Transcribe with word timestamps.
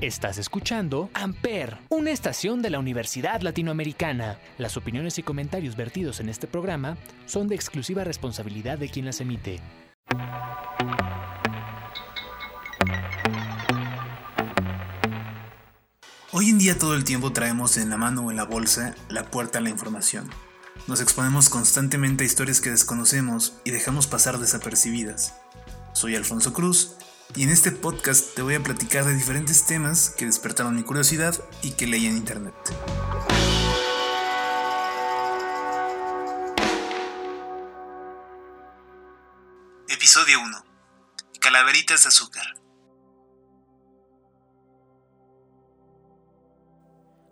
Estás 0.00 0.38
escuchando 0.38 1.10
Amper, 1.12 1.76
una 1.88 2.12
estación 2.12 2.62
de 2.62 2.70
la 2.70 2.78
Universidad 2.78 3.40
Latinoamericana. 3.40 4.38
Las 4.56 4.76
opiniones 4.76 5.18
y 5.18 5.24
comentarios 5.24 5.74
vertidos 5.74 6.20
en 6.20 6.28
este 6.28 6.46
programa 6.46 6.96
son 7.26 7.48
de 7.48 7.56
exclusiva 7.56 8.04
responsabilidad 8.04 8.78
de 8.78 8.90
quien 8.90 9.06
las 9.06 9.20
emite. 9.20 9.58
Hoy 16.30 16.50
en 16.50 16.58
día 16.60 16.78
todo 16.78 16.94
el 16.94 17.02
tiempo 17.02 17.32
traemos 17.32 17.76
en 17.76 17.90
la 17.90 17.96
mano 17.96 18.26
o 18.26 18.30
en 18.30 18.36
la 18.36 18.44
bolsa 18.44 18.94
la 19.08 19.24
puerta 19.32 19.58
a 19.58 19.62
la 19.62 19.70
información. 19.70 20.30
Nos 20.86 21.00
exponemos 21.00 21.48
constantemente 21.48 22.22
a 22.22 22.26
historias 22.28 22.60
que 22.60 22.70
desconocemos 22.70 23.54
y 23.64 23.72
dejamos 23.72 24.06
pasar 24.06 24.38
desapercibidas. 24.38 25.34
Soy 25.92 26.14
Alfonso 26.14 26.52
Cruz 26.52 26.94
y 27.36 27.42
en 27.42 27.50
este 27.50 27.70
podcast 27.70 28.34
te 28.34 28.42
voy 28.42 28.54
a 28.54 28.62
platicar 28.62 29.04
de 29.04 29.14
diferentes 29.14 29.66
temas 29.66 30.10
que 30.10 30.24
despertaron 30.24 30.74
mi 30.74 30.82
curiosidad 30.82 31.34
y 31.62 31.72
que 31.72 31.86
leí 31.86 32.06
en 32.06 32.16
internet. 32.16 32.54
Episodio 39.88 40.40
1. 40.40 40.64
Calaveritas 41.40 42.04
de 42.04 42.08
azúcar. 42.08 42.44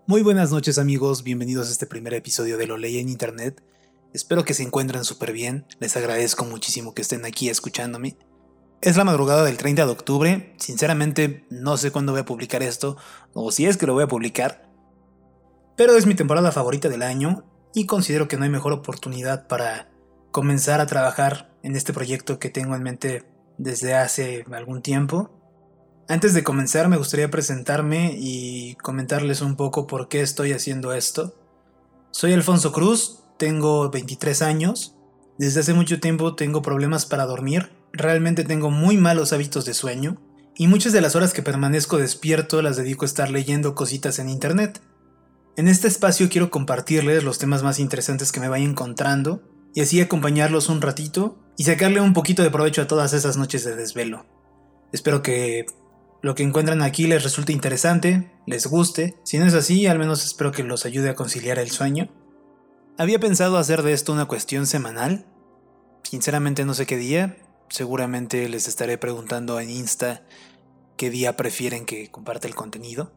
Muy 0.06 0.22
buenas 0.22 0.52
noches 0.52 0.78
amigos, 0.78 1.24
bienvenidos 1.24 1.68
a 1.68 1.72
este 1.72 1.86
primer 1.86 2.14
episodio 2.14 2.58
de 2.58 2.66
Lo 2.66 2.76
leí 2.76 2.98
en 2.98 3.08
internet. 3.08 3.62
Espero 4.12 4.44
que 4.44 4.54
se 4.54 4.62
encuentren 4.62 5.04
súper 5.04 5.32
bien, 5.32 5.66
les 5.80 5.96
agradezco 5.96 6.44
muchísimo 6.44 6.94
que 6.94 7.02
estén 7.02 7.24
aquí 7.24 7.48
escuchándome. 7.48 8.16
Es 8.86 8.96
la 8.96 9.02
madrugada 9.02 9.42
del 9.42 9.56
30 9.56 9.84
de 9.84 9.90
octubre. 9.90 10.54
Sinceramente, 10.58 11.44
no 11.50 11.76
sé 11.76 11.90
cuándo 11.90 12.12
voy 12.12 12.20
a 12.20 12.24
publicar 12.24 12.62
esto, 12.62 12.96
o 13.34 13.50
si 13.50 13.66
es 13.66 13.76
que 13.76 13.86
lo 13.88 13.94
voy 13.94 14.04
a 14.04 14.06
publicar. 14.06 14.70
Pero 15.76 15.96
es 15.96 16.06
mi 16.06 16.14
temporada 16.14 16.52
favorita 16.52 16.88
del 16.88 17.02
año 17.02 17.42
y 17.74 17.86
considero 17.86 18.28
que 18.28 18.36
no 18.36 18.44
hay 18.44 18.50
mejor 18.50 18.72
oportunidad 18.72 19.48
para 19.48 19.90
comenzar 20.30 20.80
a 20.80 20.86
trabajar 20.86 21.52
en 21.64 21.74
este 21.74 21.92
proyecto 21.92 22.38
que 22.38 22.48
tengo 22.48 22.76
en 22.76 22.84
mente 22.84 23.24
desde 23.58 23.96
hace 23.96 24.44
algún 24.52 24.82
tiempo. 24.82 25.32
Antes 26.06 26.32
de 26.32 26.44
comenzar 26.44 26.86
me 26.88 26.96
gustaría 26.96 27.28
presentarme 27.28 28.14
y 28.16 28.76
comentarles 28.76 29.40
un 29.40 29.56
poco 29.56 29.88
por 29.88 30.06
qué 30.06 30.20
estoy 30.20 30.52
haciendo 30.52 30.92
esto. 30.92 31.34
Soy 32.12 32.34
Alfonso 32.34 32.70
Cruz, 32.70 33.24
tengo 33.36 33.90
23 33.90 34.42
años. 34.42 34.94
Desde 35.38 35.58
hace 35.58 35.74
mucho 35.74 35.98
tiempo 35.98 36.36
tengo 36.36 36.62
problemas 36.62 37.04
para 37.04 37.26
dormir 37.26 37.75
realmente 37.92 38.44
tengo 38.44 38.70
muy 38.70 38.96
malos 38.96 39.32
hábitos 39.32 39.64
de 39.64 39.74
sueño 39.74 40.20
y 40.56 40.68
muchas 40.68 40.92
de 40.92 41.00
las 41.00 41.16
horas 41.16 41.32
que 41.32 41.42
permanezco 41.42 41.98
despierto 41.98 42.62
las 42.62 42.76
dedico 42.76 43.04
a 43.04 43.06
estar 43.06 43.30
leyendo 43.30 43.74
cositas 43.74 44.18
en 44.18 44.28
internet. 44.28 44.80
En 45.56 45.68
este 45.68 45.88
espacio 45.88 46.28
quiero 46.28 46.50
compartirles 46.50 47.24
los 47.24 47.38
temas 47.38 47.62
más 47.62 47.78
interesantes 47.78 48.32
que 48.32 48.40
me 48.40 48.48
vaya 48.48 48.64
encontrando 48.64 49.42
y 49.74 49.80
así 49.80 50.00
acompañarlos 50.00 50.68
un 50.68 50.80
ratito 50.80 51.38
y 51.56 51.64
sacarle 51.64 52.00
un 52.00 52.12
poquito 52.12 52.42
de 52.42 52.50
provecho 52.50 52.82
a 52.82 52.86
todas 52.86 53.12
esas 53.12 53.36
noches 53.36 53.64
de 53.64 53.76
desvelo. 53.76 54.26
Espero 54.92 55.22
que 55.22 55.66
lo 56.22 56.34
que 56.34 56.42
encuentran 56.42 56.82
aquí 56.82 57.06
les 57.06 57.22
resulte 57.22 57.52
interesante, 57.52 58.32
les 58.46 58.66
guste, 58.66 59.16
si 59.24 59.38
no 59.38 59.46
es 59.46 59.54
así, 59.54 59.86
al 59.86 59.98
menos 59.98 60.24
espero 60.24 60.52
que 60.52 60.62
los 60.62 60.86
ayude 60.86 61.10
a 61.10 61.14
conciliar 61.14 61.58
el 61.58 61.70
sueño. 61.70 62.10
Había 62.98 63.20
pensado 63.20 63.58
hacer 63.58 63.82
de 63.82 63.92
esto 63.92 64.12
una 64.12 64.24
cuestión 64.24 64.66
semanal, 64.66 65.26
sinceramente 66.02 66.64
no 66.64 66.74
sé 66.74 66.86
qué 66.86 66.96
día, 66.96 67.36
Seguramente 67.68 68.48
les 68.48 68.68
estaré 68.68 68.98
preguntando 68.98 69.60
en 69.60 69.70
Insta 69.70 70.22
qué 70.96 71.10
día 71.10 71.36
prefieren 71.36 71.84
que 71.84 72.10
comparte 72.10 72.48
el 72.48 72.54
contenido. 72.54 73.12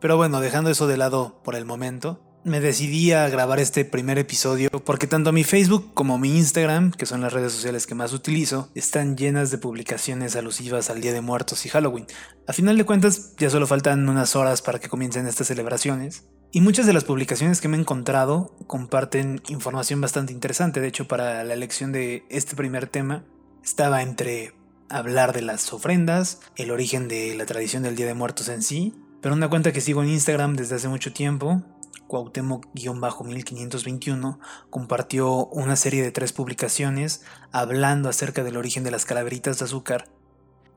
Pero 0.00 0.16
bueno, 0.16 0.40
dejando 0.40 0.70
eso 0.70 0.86
de 0.86 0.96
lado 0.96 1.40
por 1.42 1.54
el 1.54 1.64
momento, 1.64 2.20
me 2.44 2.60
decidí 2.60 3.12
a 3.12 3.28
grabar 3.28 3.58
este 3.58 3.84
primer 3.84 4.18
episodio 4.18 4.70
porque 4.70 5.06
tanto 5.06 5.32
mi 5.32 5.44
Facebook 5.44 5.92
como 5.92 6.18
mi 6.18 6.36
Instagram, 6.36 6.92
que 6.92 7.04
son 7.04 7.20
las 7.20 7.32
redes 7.32 7.52
sociales 7.52 7.86
que 7.86 7.94
más 7.94 8.12
utilizo, 8.12 8.70
están 8.74 9.16
llenas 9.16 9.50
de 9.50 9.58
publicaciones 9.58 10.36
alusivas 10.36 10.88
al 10.88 11.00
Día 11.00 11.12
de 11.12 11.20
Muertos 11.20 11.66
y 11.66 11.68
Halloween. 11.68 12.06
A 12.46 12.52
final 12.52 12.78
de 12.78 12.84
cuentas, 12.84 13.34
ya 13.38 13.50
solo 13.50 13.66
faltan 13.66 14.08
unas 14.08 14.36
horas 14.36 14.62
para 14.62 14.78
que 14.78 14.88
comiencen 14.88 15.26
estas 15.26 15.48
celebraciones. 15.48 16.24
Y 16.50 16.60
muchas 16.60 16.86
de 16.86 16.94
las 16.94 17.04
publicaciones 17.04 17.60
que 17.60 17.68
me 17.68 17.76
he 17.76 17.80
encontrado 17.80 18.56
comparten 18.66 19.42
información 19.48 20.00
bastante 20.00 20.32
interesante. 20.32 20.80
De 20.80 20.88
hecho, 20.88 21.06
para 21.06 21.44
la 21.44 21.52
elección 21.52 21.92
de 21.92 22.24
este 22.30 22.56
primer 22.56 22.86
tema, 22.86 23.24
estaba 23.68 24.02
entre 24.02 24.54
hablar 24.88 25.34
de 25.34 25.42
las 25.42 25.70
ofrendas, 25.74 26.40
el 26.56 26.70
origen 26.70 27.06
de 27.06 27.34
la 27.34 27.44
tradición 27.44 27.82
del 27.82 27.96
Día 27.96 28.06
de 28.06 28.14
Muertos 28.14 28.48
en 28.48 28.62
sí, 28.62 28.94
pero 29.20 29.34
una 29.34 29.50
cuenta 29.50 29.72
que 29.72 29.82
sigo 29.82 30.02
en 30.02 30.08
Instagram 30.08 30.56
desde 30.56 30.76
hace 30.76 30.88
mucho 30.88 31.12
tiempo, 31.12 31.62
Cuauhtémoc-1521, 32.08 34.38
compartió 34.70 35.48
una 35.48 35.76
serie 35.76 36.02
de 36.02 36.12
tres 36.12 36.32
publicaciones 36.32 37.20
hablando 37.52 38.08
acerca 38.08 38.42
del 38.42 38.56
origen 38.56 38.84
de 38.84 38.90
las 38.90 39.04
calaveritas 39.04 39.58
de 39.58 39.66
azúcar 39.66 40.08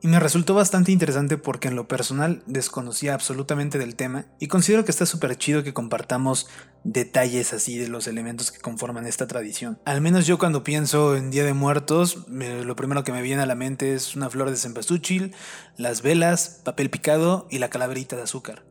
y 0.02 0.08
me 0.08 0.20
resultó 0.20 0.56
bastante 0.56 0.92
interesante 0.92 1.38
porque 1.38 1.68
en 1.68 1.76
lo 1.76 1.88
personal 1.88 2.42
desconocía 2.48 3.14
absolutamente 3.14 3.78
del 3.78 3.96
tema 3.96 4.26
y 4.40 4.48
considero 4.48 4.84
que 4.84 4.92
está 4.92 5.06
súper 5.06 5.38
chido 5.38 5.64
que 5.64 5.74
compartamos 5.74 6.48
detalles 6.84 7.54
así 7.54 7.78
de 7.78 7.88
los 7.88 8.08
elementos 8.08 8.52
que 8.52 8.60
conforman 8.60 9.06
esta 9.06 9.28
tradición. 9.28 9.80
Al 9.86 10.02
menos 10.02 10.26
yo 10.26 10.40
cuando 10.40 10.64
pienso 10.64 11.16
en 11.16 11.30
Día 11.30 11.46
de 11.46 11.54
Muertos, 11.54 12.26
lo 12.28 12.76
primero 12.76 13.04
que 13.04 13.12
me 13.12 13.22
viene 13.22 13.44
a 13.44 13.46
la 13.46 13.54
mente 13.54 13.94
es 13.94 14.16
una 14.16 14.30
flor 14.32 14.50
de 14.50 14.58
cempasúchil, 14.58 15.36
las 15.78 16.02
velas, 16.02 16.62
papel 16.64 16.90
picado 16.90 17.48
y 17.52 17.60
la 17.60 17.70
calaverita 17.70 18.16
de 18.16 18.24
azúcar. 18.24 18.66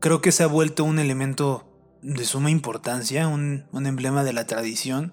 Creo 0.00 0.20
que 0.20 0.32
se 0.32 0.42
ha 0.42 0.48
vuelto 0.48 0.84
un 0.84 0.98
elemento 0.98 1.70
de 2.02 2.26
suma 2.26 2.50
importancia, 2.50 3.26
un, 3.26 3.64
un 3.72 3.86
emblema 3.86 4.22
de 4.22 4.34
la 4.34 4.46
tradición 4.46 5.12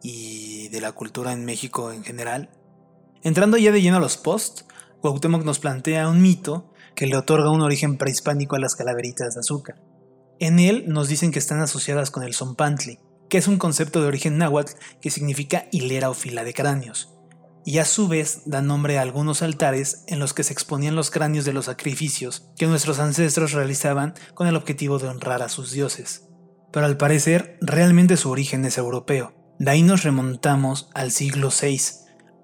y 0.00 0.68
de 0.68 0.80
la 0.80 0.92
cultura 0.92 1.32
en 1.32 1.44
México 1.44 1.90
en 1.90 2.04
general. 2.04 2.50
Entrando 3.24 3.56
ya 3.56 3.72
de 3.72 3.82
lleno 3.82 3.96
a 3.96 4.00
los 4.00 4.16
posts, 4.16 4.64
Cuauhtémoc 5.00 5.44
nos 5.44 5.58
plantea 5.58 6.08
un 6.08 6.20
mito 6.20 6.72
que 6.94 7.06
le 7.06 7.16
otorga 7.16 7.50
un 7.50 7.60
origen 7.60 7.96
prehispánico 7.96 8.56
a 8.56 8.58
las 8.58 8.74
calaveritas 8.74 9.34
de 9.34 9.40
azúcar. 9.40 9.80
En 10.40 10.58
él 10.58 10.84
nos 10.88 11.08
dicen 11.08 11.30
que 11.30 11.38
están 11.38 11.60
asociadas 11.60 12.10
con 12.10 12.22
el 12.24 12.34
zompantli, 12.34 12.98
que 13.28 13.38
es 13.38 13.46
un 13.46 13.58
concepto 13.58 14.00
de 14.00 14.08
origen 14.08 14.38
náhuatl 14.38 14.72
que 15.00 15.10
significa 15.10 15.66
hilera 15.70 16.10
o 16.10 16.14
fila 16.14 16.44
de 16.44 16.54
cráneos, 16.54 17.14
y 17.64 17.78
a 17.78 17.84
su 17.84 18.08
vez 18.08 18.42
da 18.46 18.62
nombre 18.62 18.98
a 18.98 19.02
algunos 19.02 19.42
altares 19.42 20.04
en 20.06 20.18
los 20.18 20.34
que 20.34 20.42
se 20.42 20.52
exponían 20.52 20.96
los 20.96 21.10
cráneos 21.10 21.44
de 21.44 21.52
los 21.52 21.66
sacrificios 21.66 22.50
que 22.56 22.66
nuestros 22.66 22.98
ancestros 22.98 23.52
realizaban 23.52 24.14
con 24.34 24.46
el 24.48 24.56
objetivo 24.56 24.98
de 24.98 25.08
honrar 25.08 25.42
a 25.42 25.48
sus 25.48 25.70
dioses. 25.70 26.24
Pero 26.72 26.86
al 26.86 26.96
parecer, 26.96 27.58
realmente 27.60 28.16
su 28.16 28.30
origen 28.30 28.64
es 28.64 28.78
europeo. 28.78 29.34
De 29.58 29.70
ahí 29.70 29.82
nos 29.82 30.02
remontamos 30.02 30.88
al 30.94 31.10
siglo 31.10 31.50
VI, 31.50 31.80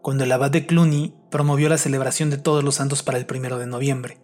cuando 0.03 0.25
el 0.25 0.33
abad 0.33 0.51
de 0.51 0.67
Cluny 0.67 1.15
promovió 1.35 1.69
la 1.69 1.79
celebración 1.79 2.31
de 2.31 2.39
todos 2.39 2.63
los 2.63 2.77
santos 2.77 3.03
para 3.03 3.19
el 3.19 3.27
primero 3.27 3.59
de 3.59 3.67
noviembre. 3.67 4.19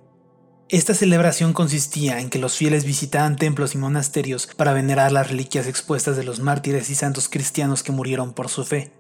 Esta 0.69 0.95
celebración 0.95 1.53
consistía 1.53 2.21
en 2.21 2.31
que 2.31 2.39
los 2.39 2.57
fieles 2.57 2.85
visitaban 2.85 3.35
templos 3.35 3.75
y 3.75 3.79
monasterios 3.79 4.47
para 4.57 4.75
venerar 4.75 5.11
las 5.11 5.29
reliquias 5.29 5.67
expuestas 5.67 6.17
de 6.17 6.23
los 6.23 6.39
mártires 6.39 6.89
y 6.89 6.95
santos 6.95 7.29
cristianos 7.29 7.83
que 7.83 7.91
murieron 7.91 8.33
por 8.33 8.49
su 8.49 8.65
fe. 8.65 8.93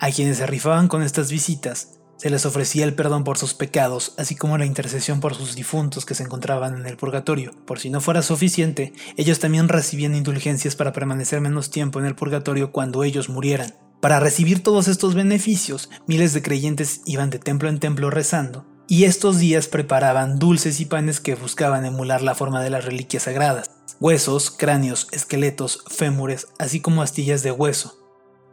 A 0.00 0.10
quienes 0.10 0.38
se 0.38 0.46
rifaban 0.46 0.88
con 0.88 1.02
estas 1.02 1.30
visitas, 1.30 1.98
se 2.16 2.30
les 2.30 2.46
ofrecía 2.46 2.86
el 2.86 2.94
perdón 2.94 3.22
por 3.22 3.36
sus 3.36 3.52
pecados, 3.52 4.14
así 4.16 4.34
como 4.34 4.56
la 4.56 4.64
intercesión 4.64 5.20
por 5.20 5.34
sus 5.34 5.54
difuntos 5.54 6.06
que 6.06 6.14
se 6.14 6.22
encontraban 6.22 6.74
en 6.74 6.86
el 6.86 6.96
purgatorio. 6.96 7.52
Por 7.66 7.80
si 7.80 7.90
no 7.90 8.00
fuera 8.00 8.22
suficiente, 8.22 8.94
ellos 9.18 9.40
también 9.40 9.68
recibían 9.68 10.14
indulgencias 10.14 10.74
para 10.74 10.94
permanecer 10.94 11.42
menos 11.42 11.68
tiempo 11.68 11.98
en 11.98 12.06
el 12.06 12.14
purgatorio 12.14 12.72
cuando 12.72 13.04
ellos 13.04 13.28
murieran. 13.28 13.74
Para 14.00 14.20
recibir 14.20 14.62
todos 14.62 14.86
estos 14.86 15.14
beneficios, 15.14 15.90
miles 16.06 16.32
de 16.32 16.40
creyentes 16.40 17.00
iban 17.04 17.30
de 17.30 17.40
templo 17.40 17.68
en 17.68 17.80
templo 17.80 18.10
rezando, 18.10 18.64
y 18.86 19.04
estos 19.04 19.38
días 19.38 19.66
preparaban 19.66 20.38
dulces 20.38 20.80
y 20.80 20.84
panes 20.84 21.20
que 21.20 21.34
buscaban 21.34 21.84
emular 21.84 22.22
la 22.22 22.36
forma 22.36 22.62
de 22.62 22.70
las 22.70 22.84
reliquias 22.84 23.24
sagradas, 23.24 23.70
huesos, 23.98 24.52
cráneos, 24.52 25.08
esqueletos, 25.10 25.84
fémures, 25.88 26.46
así 26.60 26.80
como 26.80 27.02
astillas 27.02 27.42
de 27.42 27.50
hueso. 27.50 27.98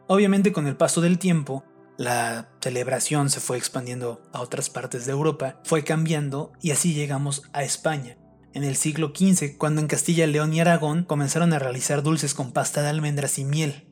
Obviamente 0.07 0.51
con 0.51 0.65
el 0.65 0.77
paso 0.77 0.99
del 0.99 1.19
tiempo, 1.19 1.63
la 1.97 2.49
celebración 2.59 3.29
se 3.29 3.39
fue 3.39 3.57
expandiendo 3.57 4.23
a 4.33 4.41
otras 4.41 4.71
partes 4.71 5.05
de 5.05 5.11
Europa, 5.11 5.61
fue 5.63 5.83
cambiando 5.83 6.53
y 6.59 6.71
así 6.71 6.93
llegamos 6.95 7.43
a 7.53 7.63
España. 7.63 8.17
En 8.53 8.63
el 8.63 8.77
siglo 8.77 9.13
XV, 9.15 9.57
cuando 9.57 9.81
en 9.81 9.87
Castilla, 9.87 10.25
León 10.27 10.53
y 10.53 10.59
Aragón 10.59 11.03
comenzaron 11.03 11.53
a 11.53 11.59
realizar 11.59 12.03
dulces 12.03 12.33
con 12.33 12.51
pasta 12.51 12.81
de 12.81 12.89
almendras 12.89 13.37
y 13.37 13.45
miel, 13.45 13.84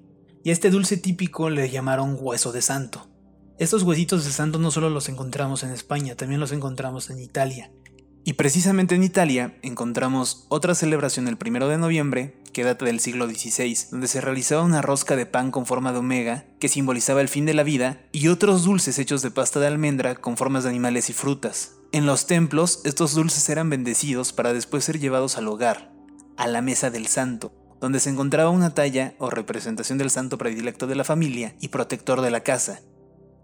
y 0.43 0.49
a 0.49 0.53
este 0.53 0.69
dulce 0.69 0.97
típico 0.97 1.49
le 1.49 1.69
llamaron 1.69 2.17
hueso 2.19 2.51
de 2.51 2.61
santo. 2.61 3.07
Estos 3.57 3.83
huesitos 3.83 4.25
de 4.25 4.31
santo 4.31 4.59
no 4.59 4.71
solo 4.71 4.89
los 4.89 5.07
encontramos 5.07 5.63
en 5.63 5.71
España, 5.71 6.15
también 6.15 6.41
los 6.41 6.51
encontramos 6.51 7.09
en 7.09 7.19
Italia. 7.19 7.71
Y 8.25 8.33
precisamente 8.33 8.95
en 8.95 9.03
Italia 9.03 9.57
encontramos 9.61 10.45
otra 10.49 10.75
celebración 10.75 11.27
el 11.27 11.37
1 11.43 11.67
de 11.67 11.77
noviembre, 11.77 12.41
que 12.53 12.63
data 12.63 12.85
del 12.85 12.99
siglo 12.99 13.27
XVI, 13.27 13.77
donde 13.91 14.07
se 14.07 14.21
realizaba 14.21 14.63
una 14.63 14.81
rosca 14.81 15.15
de 15.15 15.25
pan 15.25 15.51
con 15.51 15.65
forma 15.65 15.91
de 15.91 15.99
omega, 15.99 16.45
que 16.59 16.69
simbolizaba 16.69 17.21
el 17.21 17.27
fin 17.27 17.45
de 17.45 17.53
la 17.53 17.63
vida, 17.63 18.01
y 18.11 18.27
otros 18.27 18.63
dulces 18.63 18.97
hechos 18.99 19.21
de 19.21 19.31
pasta 19.31 19.59
de 19.59 19.67
almendra 19.67 20.15
con 20.15 20.37
formas 20.37 20.63
de 20.63 20.69
animales 20.69 21.09
y 21.09 21.13
frutas. 21.13 21.73
En 21.91 22.05
los 22.05 22.25
templos, 22.25 22.81
estos 22.85 23.13
dulces 23.13 23.47
eran 23.49 23.69
bendecidos 23.69 24.33
para 24.33 24.53
después 24.53 24.83
ser 24.85 24.99
llevados 24.99 25.37
al 25.37 25.47
hogar, 25.47 25.93
a 26.37 26.47
la 26.47 26.61
mesa 26.61 26.89
del 26.89 27.07
santo, 27.07 27.53
donde 27.83 27.99
se 27.99 28.09
encontraba 28.09 28.49
una 28.49 28.73
talla 28.73 29.13
o 29.19 29.29
representación 29.29 29.97
del 29.97 30.09
santo 30.09 30.37
predilecto 30.37 30.87
de 30.87 30.95
la 30.95 31.03
familia 31.03 31.53
y 31.59 31.67
protector 31.67 32.21
de 32.21 32.31
la 32.31 32.39
casa. 32.39 32.79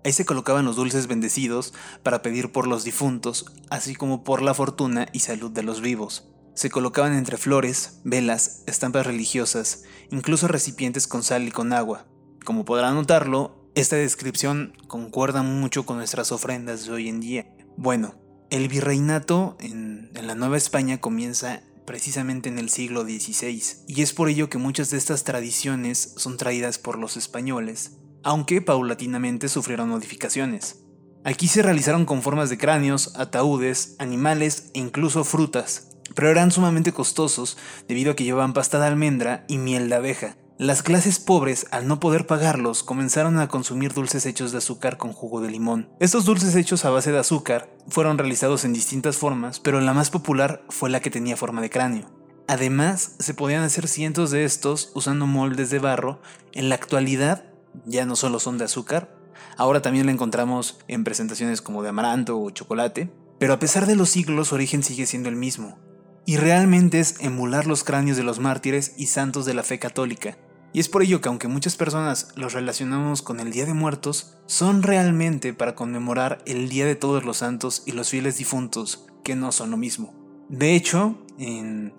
Ahí 0.06 0.14
se 0.14 0.24
colocaban 0.24 0.64
los 0.64 0.78
dulces 0.78 1.08
bendecidos 1.08 1.74
para 2.04 2.22
pedir 2.22 2.54
por 2.54 2.66
los 2.66 2.86
difuntos, 2.86 3.48
así 3.70 3.96
como 3.96 4.24
por 4.24 4.42
la 4.42 4.54
fortuna 4.54 5.10
y 5.12 5.20
salud 5.20 5.52
de 5.52 5.62
los 5.62 5.82
vivos. 5.82 6.30
Se 6.54 6.70
colocaban 6.70 7.16
entre 7.16 7.36
flores, 7.36 8.00
velas, 8.06 8.64
estampas 8.66 9.06
religiosas, 9.06 9.84
incluso 10.10 10.48
recipientes 10.48 11.06
con 11.06 11.22
sal 11.22 11.46
y 11.46 11.52
con 11.52 11.74
agua. 11.74 12.06
Como 12.46 12.64
podrán 12.64 12.96
notarlo, 12.96 13.70
esta 13.76 13.98
descripción 13.98 14.72
concuerda 14.88 15.44
mucho 15.44 15.86
con 15.86 15.98
nuestras 15.98 16.32
ofrendas 16.32 16.86
de 16.86 16.94
hoy 16.94 17.10
en 17.10 17.20
día. 17.20 17.54
Bueno, 17.76 18.16
el 18.50 18.68
virreinato 18.68 19.58
en, 19.60 20.12
la 20.14 20.34
Nueva 20.34 20.58
España 20.58 21.00
comienza 21.00 21.62
precisamente 21.90 22.50
en 22.50 22.60
el 22.60 22.70
siglo 22.70 23.02
XVI, 23.02 23.64
y 23.88 24.04
es 24.04 24.14
por 24.14 24.30
ello 24.30 24.48
que 24.48 24.60
muchas 24.60 24.92
de 24.92 24.98
estas 25.00 25.24
tradiciones 25.24 26.14
son 26.18 26.38
traídas 26.38 26.78
por 26.78 27.00
los 27.00 27.18
españoles, 27.18 27.94
aunque 28.22 28.62
paulatinamente 28.62 29.50
sufrieron 29.50 29.90
modificaciones. 29.90 30.84
Aquí 31.24 31.48
se 31.48 31.64
realizaron 31.64 32.06
con 32.06 32.22
formas 32.22 32.52
de 32.52 32.60
cráneos, 32.60 33.14
ataúdes, 33.16 33.96
animales 33.98 34.70
e 34.76 34.80
incluso 34.82 35.24
frutas, 35.24 35.88
pero 36.14 36.30
eran 36.30 36.52
sumamente 36.52 36.92
costosos 36.92 37.58
debido 37.88 38.12
a 38.12 38.16
que 38.16 38.24
llevaban 38.24 38.54
pasta 38.54 38.80
de 38.80 38.86
almendra 38.86 39.46
y 39.48 39.58
miel 39.58 39.90
de 39.90 39.96
abeja, 39.96 40.38
las 40.60 40.84
clases 40.84 41.20
pobres, 41.20 41.68
al 41.72 41.88
no 41.88 42.02
poder 42.02 42.28
pagarlos, 42.28 42.84
comenzaron 42.84 43.40
a 43.40 43.48
consumir 43.48 43.94
dulces 43.94 44.26
hechos 44.26 44.52
de 44.52 44.58
azúcar 44.58 44.98
con 44.98 45.14
jugo 45.14 45.40
de 45.40 45.50
limón. 45.50 45.88
Estos 46.02 46.26
dulces 46.26 46.54
hechos 46.54 46.84
a 46.84 46.90
base 46.90 47.14
de 47.14 47.20
azúcar 47.20 47.70
fueron 47.88 48.18
realizados 48.18 48.66
en 48.66 48.74
distintas 48.74 49.16
formas, 49.16 49.62
pero 49.62 49.80
la 49.80 49.94
más 49.94 50.10
popular 50.10 50.66
fue 50.68 50.90
la 50.90 51.00
que 51.00 51.10
tenía 51.10 51.38
forma 51.38 51.62
de 51.62 51.70
cráneo. 51.70 52.12
Además, 52.50 53.16
se 53.20 53.34
podían 53.34 53.64
hacer 53.64 53.88
cientos 53.88 54.32
de 54.32 54.44
estos 54.44 54.92
usando 54.96 55.26
moldes 55.28 55.70
de 55.70 55.80
barro. 55.80 56.22
En 56.52 56.68
la 56.68 56.76
actualidad, 56.76 57.46
ya 57.86 58.06
no 58.06 58.18
solo 58.18 58.42
son 58.42 58.58
de 58.58 58.66
azúcar, 58.66 59.16
ahora 59.56 59.82
también 59.82 60.08
la 60.08 60.12
encontramos 60.12 60.80
en 60.90 61.06
presentaciones 61.06 61.62
como 61.62 61.84
de 61.84 61.90
amaranto 61.90 62.38
o 62.38 62.50
chocolate, 62.50 63.10
pero 63.40 63.54
a 63.54 63.60
pesar 63.60 63.86
de 63.86 63.96
los 63.96 64.10
siglos 64.10 64.50
su 64.50 64.56
origen 64.56 64.84
sigue 64.84 65.06
siendo 65.06 65.30
el 65.30 65.38
mismo, 65.38 65.80
y 66.26 66.36
realmente 66.36 67.00
es 67.00 67.16
emular 67.22 67.66
los 67.66 67.86
cráneos 67.86 68.18
de 68.18 68.24
los 68.24 68.40
mártires 68.40 68.92
y 68.98 69.06
santos 69.06 69.46
de 69.46 69.54
la 69.54 69.64
fe 69.64 69.80
católica, 69.80 70.38
y 70.72 70.80
es 70.80 70.90
por 70.90 71.02
ello 71.02 71.22
que 71.22 71.30
aunque 71.30 71.48
muchas 71.48 71.76
personas 71.76 72.30
los 72.36 72.54
relacionamos 72.54 73.22
con 73.22 73.40
el 73.40 73.52
Día 73.52 73.66
de 73.66 73.74
Muertos, 73.74 74.38
son 74.46 74.84
realmente 74.84 75.54
para 75.54 75.76
conmemorar 75.76 76.44
el 76.46 76.70
Día 76.70 76.86
de 76.86 76.96
Todos 76.96 77.24
los 77.24 77.38
Santos 77.38 77.84
y 77.86 77.94
los 77.94 78.10
fieles 78.10 78.38
difuntos, 78.38 79.08
que 79.24 79.36
no 79.36 79.52
son 79.52 79.72
lo 79.72 79.78
mismo. 79.78 80.14
De 80.48 80.76
hecho, 80.76 81.18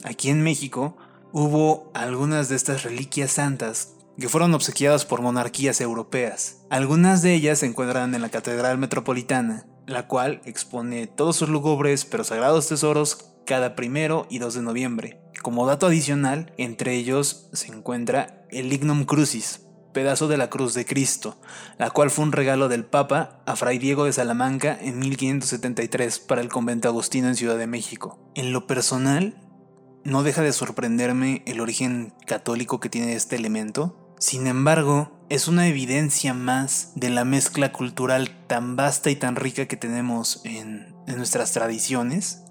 aquí 0.04 0.30
en 0.30 0.42
México 0.42 0.96
hubo 1.32 1.90
algunas 1.94 2.48
de 2.48 2.56
estas 2.56 2.82
reliquias 2.82 3.32
santas 3.32 3.94
que 4.18 4.28
fueron 4.28 4.54
obsequiadas 4.54 5.04
por 5.06 5.22
monarquías 5.22 5.80
europeas. 5.80 6.62
Algunas 6.68 7.22
de 7.22 7.34
ellas 7.34 7.60
se 7.60 7.66
encuentran 7.66 8.14
en 8.14 8.22
la 8.22 8.28
Catedral 8.28 8.78
Metropolitana, 8.78 9.66
la 9.86 10.06
cual 10.06 10.42
expone 10.44 11.06
todos 11.06 11.36
sus 11.36 11.48
lugubres 11.48 12.04
pero 12.04 12.24
sagrados 12.24 12.68
tesoros 12.68 13.30
cada 13.46 13.74
primero 13.74 14.26
y 14.30 14.38
2 14.38 14.54
de 14.54 14.62
noviembre. 14.62 15.20
Como 15.42 15.66
dato 15.66 15.86
adicional, 15.86 16.52
entre 16.58 16.96
ellos 16.96 17.48
se 17.54 17.68
encuentra 17.68 18.44
el 18.50 18.68
Lignum 18.68 19.04
Crucis, 19.04 19.62
pedazo 19.94 20.28
de 20.28 20.36
la 20.36 20.50
cruz 20.50 20.74
de 20.74 20.84
Cristo, 20.84 21.40
la 21.78 21.88
cual 21.90 22.10
fue 22.10 22.24
un 22.24 22.32
regalo 22.32 22.68
del 22.68 22.84
Papa 22.84 23.40
a 23.46 23.56
Fray 23.56 23.78
Diego 23.78 24.04
de 24.04 24.12
Salamanca 24.12 24.76
en 24.78 24.98
1573 24.98 26.18
para 26.18 26.42
el 26.42 26.50
convento 26.50 26.88
agustino 26.88 27.28
en 27.28 27.36
Ciudad 27.36 27.56
de 27.56 27.66
México. 27.66 28.18
En 28.34 28.52
lo 28.52 28.66
personal, 28.66 29.34
no 30.04 30.22
deja 30.22 30.42
de 30.42 30.52
sorprenderme 30.52 31.42
el 31.46 31.60
origen 31.60 32.12
católico 32.26 32.78
que 32.78 32.90
tiene 32.90 33.14
este 33.14 33.36
elemento. 33.36 34.14
Sin 34.18 34.46
embargo, 34.46 35.24
es 35.30 35.48
una 35.48 35.68
evidencia 35.68 36.34
más 36.34 36.92
de 36.96 37.08
la 37.08 37.24
mezcla 37.24 37.72
cultural 37.72 38.44
tan 38.46 38.76
vasta 38.76 39.10
y 39.10 39.16
tan 39.16 39.36
rica 39.36 39.64
que 39.66 39.78
tenemos 39.78 40.42
en, 40.44 40.94
en 41.06 41.16
nuestras 41.16 41.52
tradiciones 41.52 42.42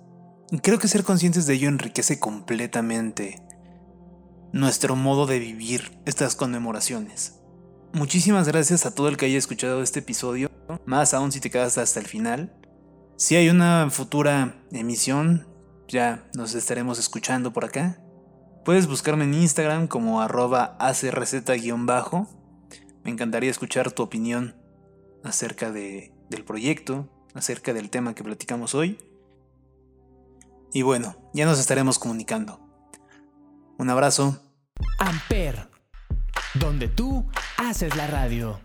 Creo 0.58 0.80
que 0.80 0.88
ser 0.88 1.04
conscientes 1.04 1.46
de 1.46 1.54
ello 1.54 1.70
enriquece 1.70 2.20
completamente 2.20 3.40
nuestro 4.52 4.96
modo 4.96 5.28
de 5.28 5.38
vivir 5.38 6.02
estas 6.06 6.36
conmemoraciones. 6.36 7.40
Muchísimas 7.94 8.48
gracias 8.48 8.88
a 8.88 8.96
todo 8.96 9.10
el 9.10 9.18
que 9.18 9.28
haya 9.28 9.38
escuchado 9.38 9.84
este 9.84 10.00
episodio, 10.00 10.50
más 10.88 11.14
aún 11.14 11.32
si 11.32 11.40
te 11.40 11.52
quedas 11.52 11.78
hasta 11.78 12.00
el 12.00 12.08
final. 12.08 12.52
Si 13.16 13.36
hay 13.36 13.50
una 13.50 13.92
futura 13.92 14.64
emisión, 14.72 15.48
ya 15.88 16.28
nos 16.34 16.56
estaremos 16.56 16.98
escuchando 16.98 17.54
por 17.54 17.66
acá. 17.66 18.02
Puedes 18.66 18.88
buscarme 18.88 19.26
en 19.26 19.36
Instagram 19.36 19.88
como 19.88 20.20
arroba 20.20 20.78
acreceta-bajo. 20.80 22.28
Me 23.04 23.12
encantaría 23.12 23.52
escuchar 23.52 23.92
tu 23.92 24.02
opinión 24.02 24.56
acerca 25.24 25.72
de, 25.72 26.12
del 26.32 26.44
proyecto, 26.44 27.08
acerca 27.36 27.72
del 27.74 27.92
tema 27.92 28.16
que 28.16 28.24
platicamos 28.24 28.74
hoy. 28.74 28.98
Y 30.74 30.82
bueno, 30.84 31.16
ya 31.34 31.46
nos 31.46 31.60
estaremos 31.60 32.00
comunicando. 32.00 32.60
Un 33.78 33.90
abrazo. 33.90 34.38
Amper, 35.00 35.70
donde 36.54 36.88
tú 36.88 37.26
haces 37.58 37.96
la 37.96 38.08
radio. 38.08 38.60